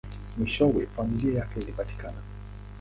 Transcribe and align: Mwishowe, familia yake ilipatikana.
Mwishowe, 0.37 0.85
familia 0.95 1.39
yake 1.39 1.59
ilipatikana. 1.59 2.17